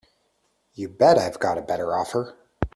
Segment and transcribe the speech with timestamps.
[0.73, 2.35] You bet I've got a better offer.